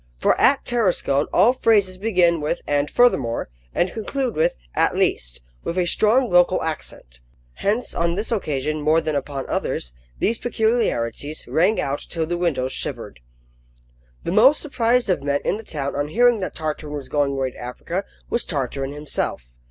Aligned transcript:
For 0.17 0.35
at 0.41 0.65
Tarascon 0.65 1.27
all 1.31 1.53
phrases 1.53 1.99
begin 1.99 2.41
with 2.41 2.63
"and 2.65 2.89
furthermore," 2.89 3.49
and 3.71 3.93
conclude 3.93 4.35
with 4.35 4.55
"at 4.73 4.95
least," 4.95 5.41
with 5.63 5.77
a 5.77 5.85
strong 5.85 6.27
local 6.27 6.63
accent. 6.63 7.19
Hence, 7.57 7.93
on 7.93 8.15
this 8.15 8.31
occasion 8.31 8.81
more 8.81 8.99
than 8.99 9.13
upon 9.15 9.47
others, 9.47 9.93
these 10.17 10.39
peculiarities 10.39 11.45
rang 11.47 11.79
out 11.79 11.99
till 11.99 12.25
the 12.25 12.35
windows 12.39 12.71
shivered. 12.71 13.19
The 14.23 14.31
most 14.31 14.59
surprised 14.59 15.07
of 15.07 15.21
men 15.21 15.41
in 15.45 15.57
the 15.57 15.63
town 15.63 15.95
on 15.95 16.07
hearing 16.07 16.39
that 16.39 16.55
Tartarin 16.55 16.95
was 16.95 17.07
going 17.07 17.33
away 17.33 17.51
to 17.51 17.57
Africa, 17.59 18.03
was 18.27 18.43
Tartarin 18.43 18.93
himself. 18.93 19.51